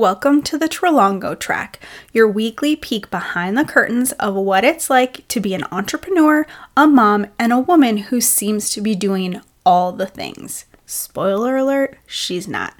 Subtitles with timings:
[0.00, 1.78] Welcome to the Trelongo Track,
[2.10, 6.86] your weekly peek behind the curtains of what it's like to be an entrepreneur, a
[6.86, 10.64] mom, and a woman who seems to be doing all the things.
[10.86, 12.72] Spoiler alert, she's not.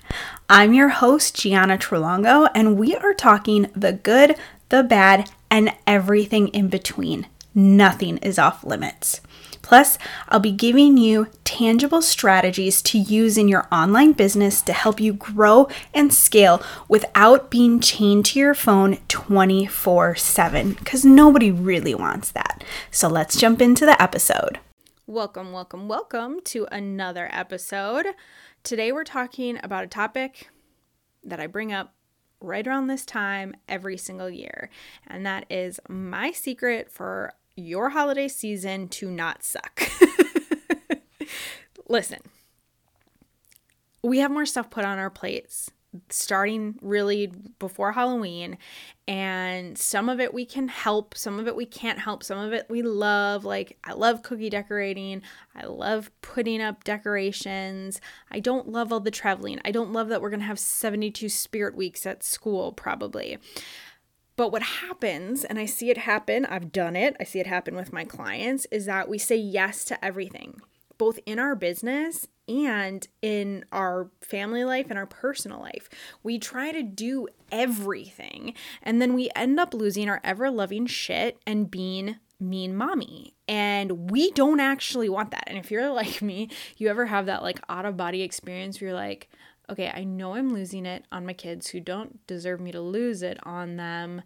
[0.48, 4.34] I'm your host, Gianna Trelongo, and we are talking the good,
[4.71, 7.26] the bad, and everything in between.
[7.54, 9.21] Nothing is off limits.
[9.63, 9.99] Plus,
[10.29, 15.13] I'll be giving you tangible strategies to use in your online business to help you
[15.13, 22.31] grow and scale without being chained to your phone 24 7, because nobody really wants
[22.33, 22.65] that.
[22.91, 24.59] So let's jump into the episode.
[25.07, 28.06] Welcome, welcome, welcome to another episode.
[28.62, 30.48] Today we're talking about a topic
[31.25, 31.95] that I bring up
[32.41, 34.70] right around this time every single year,
[35.06, 39.82] and that is my secret for your holiday season to not suck.
[41.88, 42.20] Listen,
[44.02, 45.70] we have more stuff put on our plates
[46.09, 48.59] starting really before Halloween.
[49.09, 52.52] And some of it we can help, some of it we can't help, some of
[52.52, 53.44] it we love.
[53.44, 55.22] Like, I love cookie decorating,
[55.55, 58.00] I love putting up decorations.
[58.30, 59.61] I don't love all the traveling.
[59.64, 63.39] I don't love that we're going to have 72 spirit weeks at school, probably.
[64.41, 67.77] But what happens, and I see it happen, I've done it, I see it happen
[67.77, 70.62] with my clients, is that we say yes to everything,
[70.96, 75.91] both in our business and in our family life and our personal life.
[76.22, 81.38] We try to do everything, and then we end up losing our ever loving shit
[81.46, 83.34] and being mean mommy.
[83.46, 85.44] And we don't actually want that.
[85.48, 88.88] And if you're like me, you ever have that like out of body experience where
[88.88, 89.28] you're like,
[89.71, 93.23] okay, I know I'm losing it on my kids who don't deserve me to lose
[93.23, 94.23] it on them.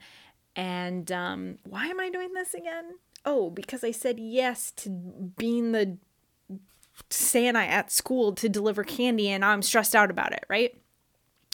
[0.56, 2.94] And um, why am I doing this again?
[3.24, 5.98] Oh, because I said yes to being the
[7.10, 10.76] Santa at school to deliver candy and I'm stressed out about it, right?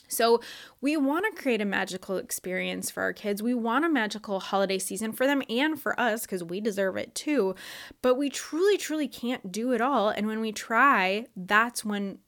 [0.09, 0.41] So,
[0.81, 3.45] we want to create a magical experience for our kids.
[3.45, 7.15] We want a magical holiday season for them and for us because we deserve it
[7.15, 7.55] too.
[8.03, 10.09] But we truly, truly can't do it all.
[10.09, 12.19] And when we try, that's when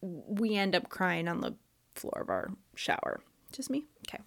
[0.00, 1.54] we end up crying on the
[1.94, 3.20] floor of our shower.
[3.52, 3.86] Just me?
[4.08, 4.22] Okay.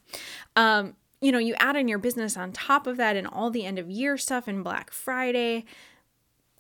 [0.56, 3.66] Um, you know, you add in your business on top of that and all the
[3.66, 5.66] end of year stuff and Black Friday.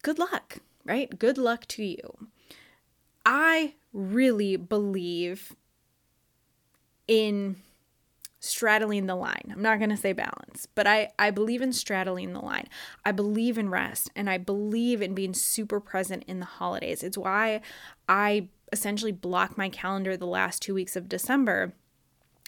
[0.01, 1.17] Good luck, right?
[1.17, 2.27] Good luck to you.
[3.25, 5.55] I really believe
[7.07, 7.57] in
[8.39, 9.51] straddling the line.
[9.51, 12.67] I'm not going to say balance, but I, I believe in straddling the line.
[13.03, 17.03] I believe in rest and I believe in being super present in the holidays.
[17.03, 17.61] It's why
[18.07, 21.74] I essentially block my calendar the last two weeks of December.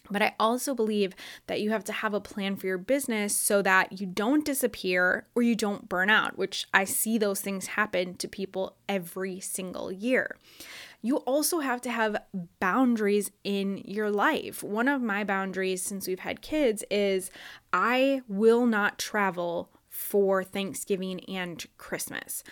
[0.09, 1.13] But I also believe
[1.47, 5.27] that you have to have a plan for your business so that you don't disappear
[5.35, 9.91] or you don't burn out, which I see those things happen to people every single
[9.91, 10.35] year.
[11.03, 12.21] You also have to have
[12.59, 14.63] boundaries in your life.
[14.63, 17.31] One of my boundaries since we've had kids is
[17.71, 22.43] I will not travel for Thanksgiving and Christmas.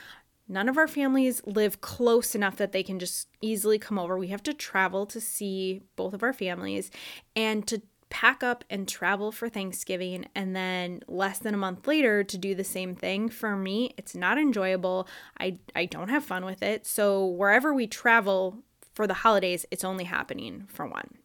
[0.52, 4.18] None of our families live close enough that they can just easily come over.
[4.18, 6.90] We have to travel to see both of our families
[7.36, 12.24] and to pack up and travel for Thanksgiving and then less than a month later
[12.24, 13.30] to do the same thing.
[13.30, 15.08] For me, it's not enjoyable.
[15.40, 16.88] I I don't have fun with it.
[16.88, 18.64] So wherever we travel
[18.96, 21.20] for the holidays, it's only happening for one.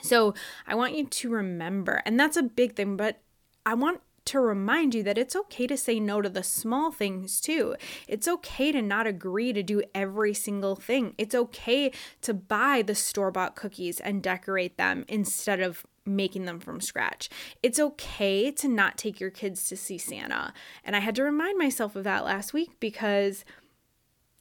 [0.00, 0.34] So
[0.64, 3.20] I want you to remember, and that's a big thing, but
[3.66, 7.40] I want to remind you that it's okay to say no to the small things
[7.40, 7.74] too.
[8.06, 11.14] It's okay to not agree to do every single thing.
[11.18, 16.60] It's okay to buy the store bought cookies and decorate them instead of making them
[16.60, 17.28] from scratch.
[17.62, 20.52] It's okay to not take your kids to see Santa.
[20.84, 23.44] And I had to remind myself of that last week because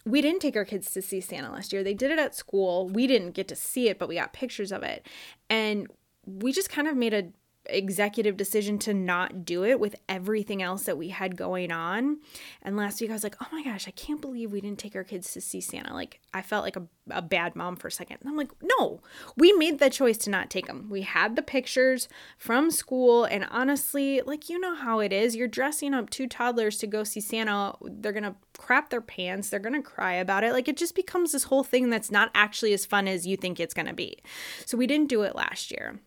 [0.06, 1.84] we didn't take our kids to see Santa last year.
[1.84, 2.88] They did it at school.
[2.88, 5.06] We didn't get to see it, but we got pictures of it.
[5.50, 5.88] And
[6.26, 7.28] we just kind of made a
[7.70, 12.20] executive decision to not do it with everything else that we had going on.
[12.62, 14.96] And last week I was like, oh my gosh, I can't believe we didn't take
[14.96, 15.94] our kids to see Santa.
[15.94, 18.18] Like, I felt like a, a bad mom for a second.
[18.22, 19.02] And I'm like, no,
[19.36, 20.88] we made the choice to not take them.
[20.90, 23.26] We had the pictures from school.
[23.26, 25.36] And honestly, like, you know how it is.
[25.36, 27.76] You're dressing up two toddlers to go see Santa.
[27.82, 29.50] They're going to crap their pants.
[29.50, 30.54] They're going to cry about it.
[30.54, 33.60] Like, it just becomes this whole thing that's not actually as fun as you think
[33.60, 34.18] it's going to be.
[34.66, 36.00] So we didn't do it last year.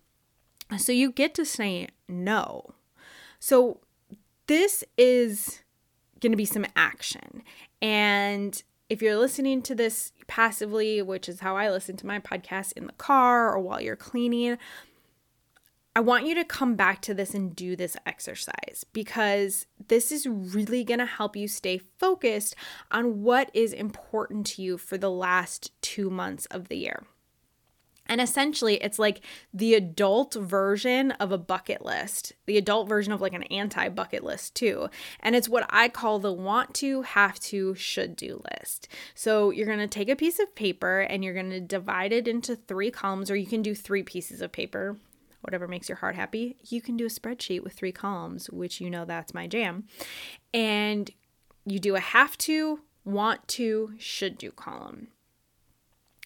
[0.79, 2.75] So you get to say no.
[3.39, 3.81] So
[4.47, 5.63] this is
[6.21, 7.43] going to be some action.
[7.81, 12.73] And if you're listening to this passively, which is how I listen to my podcast
[12.73, 14.59] in the car or while you're cleaning,
[15.95, 20.27] I want you to come back to this and do this exercise because this is
[20.27, 22.55] really going to help you stay focused
[22.93, 27.05] on what is important to you for the last two months of the year.
[28.11, 29.21] And essentially, it's like
[29.55, 34.25] the adult version of a bucket list, the adult version of like an anti bucket
[34.25, 34.89] list, too.
[35.21, 38.89] And it's what I call the want to, have to, should do list.
[39.15, 42.27] So you're going to take a piece of paper and you're going to divide it
[42.27, 44.97] into three columns, or you can do three pieces of paper,
[45.43, 46.57] whatever makes your heart happy.
[46.69, 49.85] You can do a spreadsheet with three columns, which you know that's my jam.
[50.53, 51.09] And
[51.65, 55.09] you do a have to, want to, should do column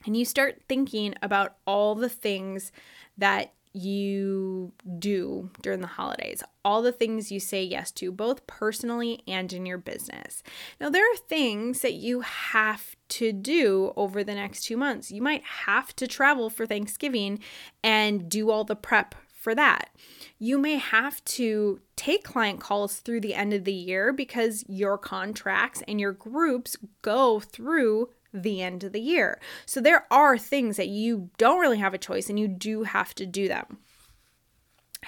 [0.04, 2.72] and you start thinking about all the things
[3.18, 9.22] that you do during the holidays, all the things you say yes to, both personally
[9.26, 10.44] and in your business.
[10.80, 15.10] Now, there are things that you have to do over the next two months.
[15.10, 17.40] You might have to travel for Thanksgiving
[17.82, 19.90] and do all the prep for that.
[20.38, 24.96] You may have to take client calls through the end of the year because your
[24.96, 29.40] contracts and your groups go through the end of the year.
[29.64, 33.14] So there are things that you don't really have a choice and you do have
[33.14, 33.78] to do them.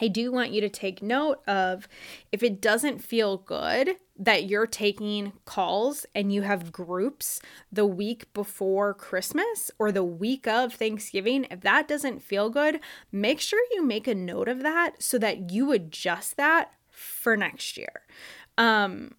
[0.00, 1.88] I do want you to take note of
[2.32, 7.40] if it doesn't feel good that you're taking calls and you have groups
[7.72, 12.80] the week before Christmas or the week of Thanksgiving, if that doesn't feel good,
[13.10, 17.76] make sure you make a note of that so that you adjust that for next
[17.76, 18.02] year.
[18.58, 19.14] Um,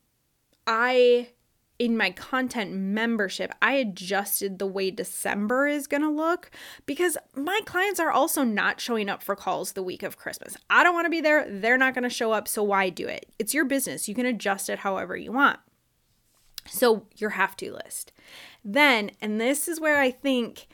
[0.66, 1.30] I
[1.80, 6.50] in my content membership, I adjusted the way December is going to look
[6.86, 10.58] because my clients are also not showing up for calls the week of Christmas.
[10.70, 11.48] I don't want to be there.
[11.50, 12.48] They're not going to show up.
[12.48, 13.28] So why do it?
[13.38, 14.08] It's your business.
[14.08, 15.60] You can adjust it however you want.
[16.70, 18.12] So, your have to list.
[18.64, 20.68] Then, and this is where I think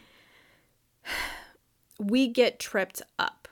[2.00, 3.48] we get tripped up.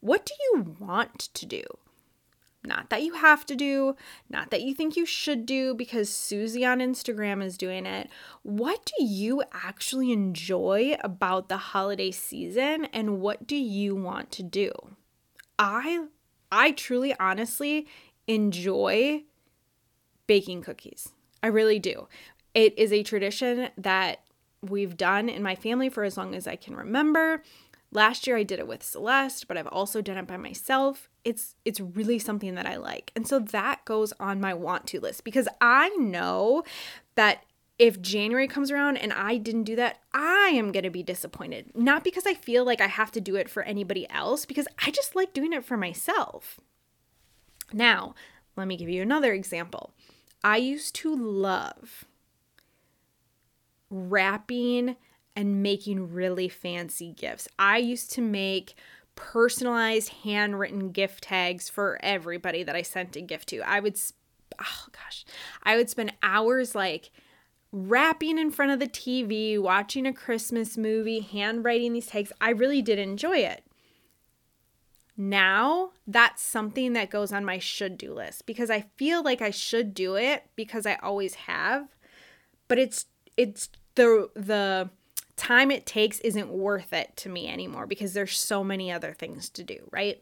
[0.00, 1.62] What do you want to do?
[2.66, 3.94] Not that you have to do,
[4.30, 8.08] not that you think you should do because Susie on Instagram is doing it.
[8.42, 14.42] What do you actually enjoy about the holiday season and what do you want to
[14.42, 14.70] do?
[15.58, 16.06] I
[16.50, 17.86] I truly honestly
[18.26, 19.24] enjoy
[20.26, 21.10] baking cookies.
[21.42, 22.08] I really do.
[22.54, 24.20] It is a tradition that
[24.62, 27.42] we've done in my family for as long as I can remember.
[27.94, 31.08] Last year I did it with Celeste, but I've also done it by myself.
[31.24, 33.12] It's it's really something that I like.
[33.16, 36.64] And so that goes on my want to list because I know
[37.14, 37.44] that
[37.78, 41.72] if January comes around and I didn't do that, I am going to be disappointed.
[41.74, 44.90] Not because I feel like I have to do it for anybody else, because I
[44.90, 46.60] just like doing it for myself.
[47.72, 48.14] Now,
[48.56, 49.92] let me give you another example.
[50.44, 52.04] I used to love
[53.90, 54.96] wrapping
[55.36, 57.48] and making really fancy gifts.
[57.58, 58.74] I used to make
[59.16, 63.60] personalized handwritten gift tags for everybody that I sent a gift to.
[63.60, 63.98] I would
[64.58, 65.24] oh gosh,
[65.62, 67.10] I would spend hours like
[67.72, 72.32] wrapping in front of the TV, watching a Christmas movie, handwriting these tags.
[72.40, 73.64] I really did enjoy it.
[75.16, 79.50] Now, that's something that goes on my should do list because I feel like I
[79.50, 81.88] should do it because I always have,
[82.66, 83.06] but it's
[83.36, 84.90] it's the the
[85.36, 89.48] time it takes isn't worth it to me anymore because there's so many other things
[89.50, 90.20] to do, right?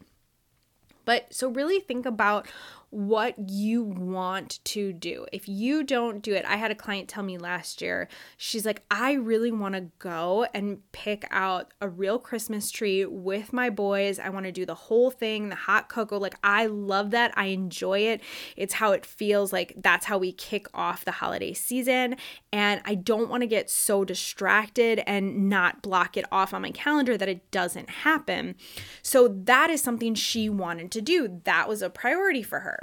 [1.05, 2.47] But so really think about
[2.93, 5.25] what you want to do.
[5.33, 8.07] If you don't do it, I had a client tell me last year,
[8.37, 13.51] she's like, I really want to go and pick out a real Christmas tree with
[13.51, 14.19] my boys.
[14.19, 16.19] I want to do the whole thing, the hot cocoa.
[16.19, 17.33] Like, I love that.
[17.35, 18.21] I enjoy it.
[18.55, 22.15] It's how it feels like that's how we kick off the holiday season.
[22.51, 26.71] And I don't want to get so distracted and not block it off on my
[26.71, 28.53] calendar that it doesn't happen.
[29.01, 31.41] So, that is something she wanted to do.
[31.45, 32.82] That was a priority for her.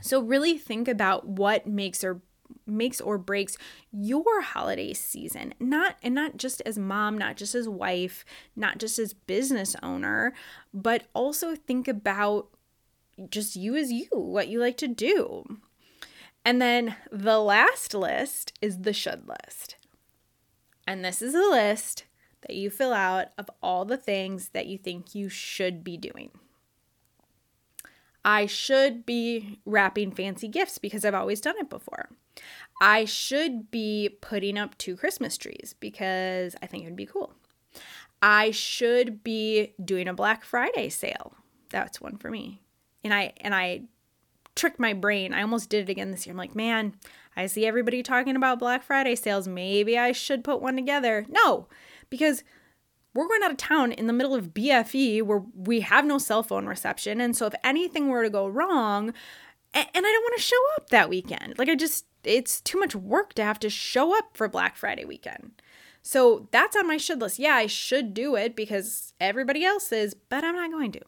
[0.00, 2.22] So really think about what makes or
[2.66, 3.56] makes or breaks
[3.92, 5.54] your holiday season.
[5.60, 8.24] Not and not just as mom, not just as wife,
[8.56, 10.34] not just as business owner,
[10.72, 12.48] but also think about
[13.28, 15.44] just you as you, what you like to do.
[16.44, 19.76] And then the last list is the should list.
[20.86, 22.04] And this is a list
[22.42, 26.30] that you fill out of all the things that you think you should be doing.
[28.24, 32.10] I should be wrapping fancy gifts because I've always done it before.
[32.80, 37.34] I should be putting up two Christmas trees because I think it would be cool.
[38.22, 41.34] I should be doing a Black Friday sale.
[41.70, 42.60] That's one for me.
[43.02, 43.82] And I and I
[44.54, 45.32] tricked my brain.
[45.32, 46.32] I almost did it again this year.
[46.32, 46.94] I'm like, man,
[47.36, 49.48] I see everybody talking about Black Friday sales.
[49.48, 51.24] Maybe I should put one together.
[51.28, 51.68] No,
[52.10, 52.44] because
[53.14, 56.42] we're going out of town in the middle of BFE where we have no cell
[56.42, 57.20] phone reception.
[57.20, 59.12] And so if anything were to go wrong,
[59.72, 62.94] and, I don't want to show up that weekend, like I just, it's too much
[62.94, 65.62] work to have to show up for Black Friday weekend.
[66.02, 67.38] So that's on my should list.
[67.38, 71.00] Yeah, I should do it because everybody else is, but I'm not going to.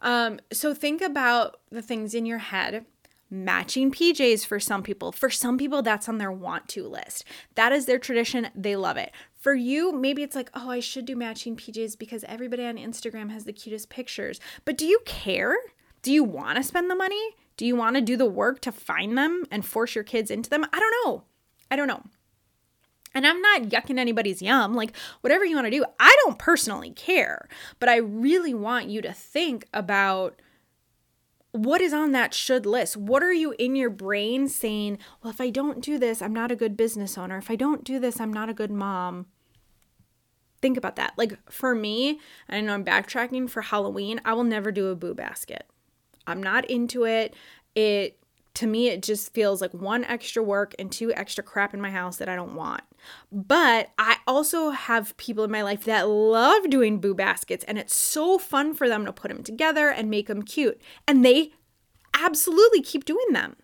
[0.00, 2.84] Um, so think about the things in your head.
[3.30, 5.12] Matching PJs for some people.
[5.12, 7.24] For some people, that's on their want to list.
[7.56, 8.48] That is their tradition.
[8.54, 9.12] They love it.
[9.36, 13.30] For you, maybe it's like, oh, I should do matching PJs because everybody on Instagram
[13.30, 14.40] has the cutest pictures.
[14.64, 15.56] But do you care?
[16.00, 17.36] Do you want to spend the money?
[17.58, 20.48] Do you want to do the work to find them and force your kids into
[20.48, 20.64] them?
[20.72, 21.24] I don't know.
[21.70, 22.02] I don't know.
[23.14, 25.84] And I'm not yucking anybody's yum, like whatever you want to do.
[25.98, 27.48] I don't personally care,
[27.80, 30.40] but I really want you to think about
[31.52, 32.96] what is on that should list.
[32.96, 36.52] What are you in your brain saying, well, if I don't do this, I'm not
[36.52, 37.38] a good business owner.
[37.38, 39.26] If I don't do this, I'm not a good mom.
[40.60, 41.14] Think about that.
[41.16, 45.14] Like for me, I know I'm backtracking for Halloween, I will never do a boo
[45.14, 45.64] basket.
[46.26, 47.34] I'm not into it.
[47.74, 48.17] It
[48.58, 51.90] to me it just feels like one extra work and two extra crap in my
[51.90, 52.82] house that I don't want.
[53.30, 57.94] But I also have people in my life that love doing boo baskets and it's
[57.94, 60.82] so fun for them to put them together and make them cute.
[61.06, 61.52] And they
[62.12, 63.54] absolutely keep doing them.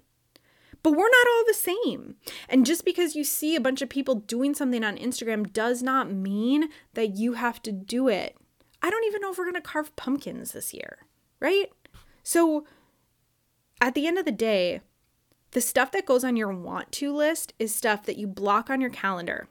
[0.85, 2.15] But we're not all the same.
[2.49, 6.13] And just because you see a bunch of people doing something on Instagram does not
[6.13, 8.37] mean that you have to do it.
[8.81, 10.99] I don't even know if we're to carve pumpkins this year,
[11.41, 11.67] right?
[12.23, 12.65] So
[13.85, 14.81] at the end of the day,
[15.51, 18.81] the stuff that goes on your want to list is stuff that you block on
[18.81, 19.47] your calendar,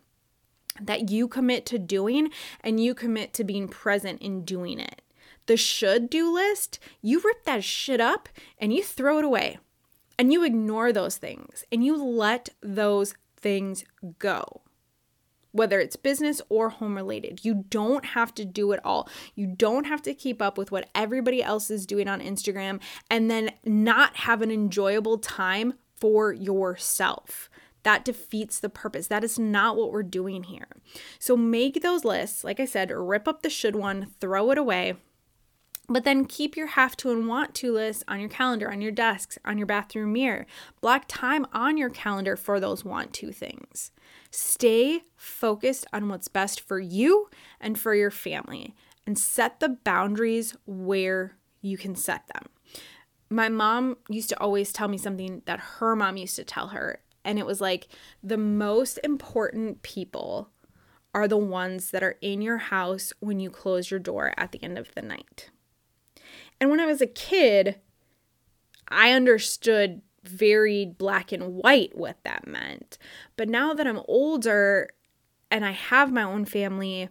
[0.81, 5.03] that you commit to doing, and you commit to being present in doing it.
[5.45, 9.59] The should do list, you rip that shit up and you throw it away
[10.17, 13.85] and you ignore those things and you let those things
[14.17, 14.61] go
[15.53, 17.45] whether it's business or home related.
[17.45, 19.07] You don't have to do it all.
[19.36, 23.31] You don't have to keep up with what everybody else is doing on Instagram and
[23.31, 27.50] then not have an enjoyable time for yourself.
[27.83, 29.07] That defeats the purpose.
[29.07, 30.67] That is not what we're doing here.
[31.19, 32.43] So make those lists.
[32.43, 34.95] Like I said, rip up the should one, throw it away.
[35.89, 38.91] But then keep your have to and want to list on your calendar, on your
[38.91, 40.45] desks, on your bathroom mirror.
[40.79, 43.91] Block time on your calendar for those want to things.
[44.31, 48.73] Stay focused on what's best for you and for your family
[49.05, 52.47] and set the boundaries where you can set them.
[53.29, 57.01] My mom used to always tell me something that her mom used to tell her,
[57.25, 57.87] and it was like
[58.23, 60.49] the most important people
[61.13, 64.63] are the ones that are in your house when you close your door at the
[64.63, 65.49] end of the night.
[66.63, 67.82] And when I was a kid,
[68.88, 72.98] I understood very black and white what that meant.
[73.36, 74.89] But now that I'm older
[75.51, 77.10] and I have my own family,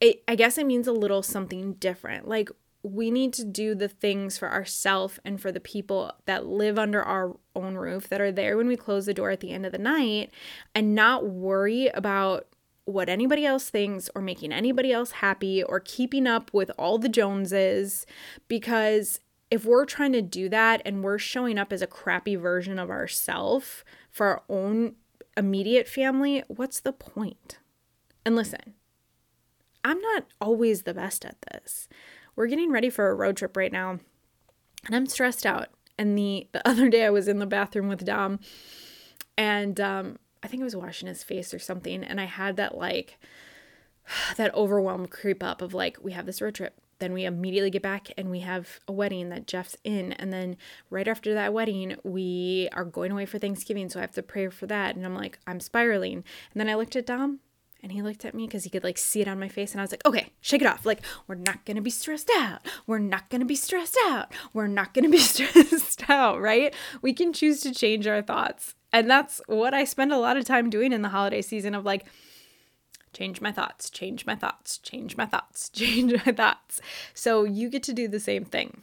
[0.00, 2.26] it, I guess it means a little something different.
[2.26, 2.48] Like
[2.82, 7.02] we need to do the things for ourselves and for the people that live under
[7.02, 9.72] our own roof that are there when we close the door at the end of
[9.72, 10.32] the night
[10.74, 12.46] and not worry about
[12.84, 17.08] what anybody else thinks or making anybody else happy or keeping up with all the
[17.08, 18.06] Joneses
[18.48, 19.20] because
[19.50, 22.88] if we're trying to do that and we're showing up as a crappy version of
[22.88, 24.94] ourselves for our own
[25.36, 27.58] immediate family, what's the point?
[28.24, 28.74] And listen,
[29.84, 31.88] I'm not always the best at this.
[32.34, 33.98] We're getting ready for a road trip right now,
[34.86, 35.68] and I'm stressed out.
[35.98, 38.40] And the, the other day I was in the bathroom with Dom,
[39.36, 42.76] and um, I think I was washing his face or something, and I had that
[42.76, 43.18] like
[44.36, 47.82] that overwhelmed creep up of like, we have this road trip then we immediately get
[47.82, 50.12] back and we have a wedding that Jeff's in.
[50.12, 50.56] And then
[50.88, 53.88] right after that wedding, we are going away for Thanksgiving.
[53.88, 54.94] So I have to pray for that.
[54.94, 56.14] And I'm like, I'm spiraling.
[56.52, 57.40] And then I looked at Dom
[57.82, 59.72] and he looked at me because he could like see it on my face.
[59.72, 60.86] And I was like, okay, shake it off.
[60.86, 62.60] Like, we're not going to be stressed out.
[62.86, 64.32] We're not going to be stressed out.
[64.52, 66.74] We're not going to be stressed out, right?
[67.02, 68.74] We can choose to change our thoughts.
[68.92, 71.84] And that's what I spend a lot of time doing in the holiday season of
[71.84, 72.06] like,
[73.12, 76.80] change my thoughts, change my thoughts, change my thoughts, change my thoughts.
[77.14, 78.82] So you get to do the same thing.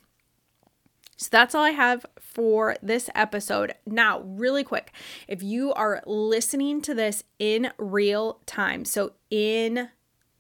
[1.20, 3.74] So that's all I have for this episode.
[3.86, 4.94] Now, really quick,
[5.28, 9.90] if you are listening to this in real time, so in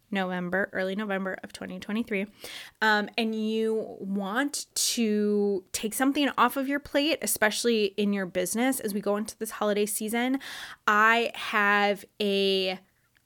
[0.09, 2.27] November, early November of 2023,
[2.81, 8.79] um, and you want to take something off of your plate, especially in your business
[8.79, 10.39] as we go into this holiday season,
[10.87, 12.79] I have a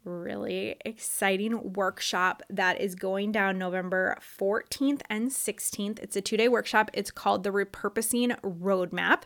[0.03, 5.99] really exciting workshop that is going down November 14th and 16th.
[5.99, 6.91] It's a two day workshop.
[6.93, 9.23] It's called the Repurposing Roadmap,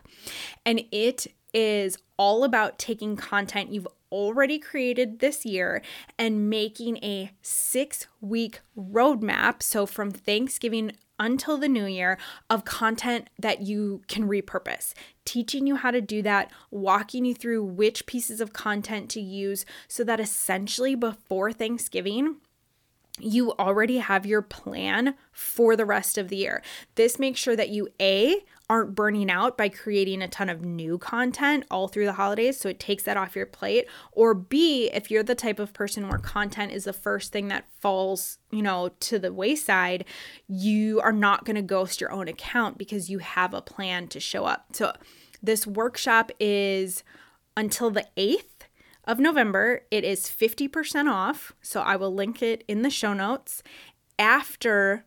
[0.66, 5.82] and it is all about taking content you've already created this year
[6.16, 9.64] and making a six week roadmap.
[9.64, 14.94] So, from Thanksgiving until the new year of content that you can repurpose,
[15.26, 19.66] teaching you how to do that, walking you through which pieces of content to use
[19.88, 22.36] so that essentially before Thanksgiving,
[23.20, 26.62] you already have your plan for the rest of the year.
[26.94, 30.98] This makes sure that you A aren't burning out by creating a ton of new
[30.98, 32.60] content all through the holidays.
[32.60, 33.88] So it takes that off your plate.
[34.12, 37.66] Or B, if you're the type of person where content is the first thing that
[37.80, 40.04] falls, you know, to the wayside,
[40.48, 44.20] you are not going to ghost your own account because you have a plan to
[44.20, 44.68] show up.
[44.74, 44.94] So
[45.42, 47.04] this workshop is
[47.56, 48.68] until the 8th
[49.06, 49.84] of November.
[49.90, 51.54] It is 50% off.
[51.62, 53.64] So I will link it in the show notes.
[54.20, 55.06] After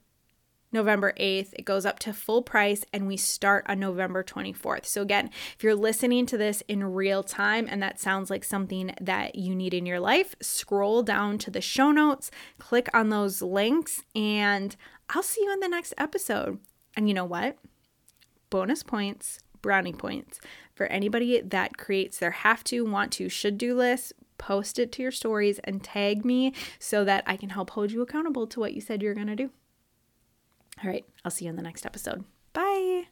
[0.72, 1.52] November 8th.
[1.54, 4.86] It goes up to full price and we start on November 24th.
[4.86, 8.94] So, again, if you're listening to this in real time and that sounds like something
[9.00, 13.42] that you need in your life, scroll down to the show notes, click on those
[13.42, 14.76] links, and
[15.08, 16.58] I'll see you in the next episode.
[16.96, 17.56] And you know what?
[18.48, 20.40] Bonus points, brownie points
[20.74, 24.12] for anybody that creates their have to, want to, should do list.
[24.38, 28.00] Post it to your stories and tag me so that I can help hold you
[28.00, 29.50] accountable to what you said you're going to do.
[30.82, 32.24] All right, I'll see you in the next episode.
[32.52, 33.04] Bye.